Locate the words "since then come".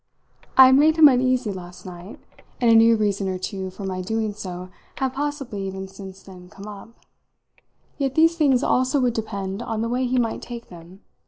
5.87-6.67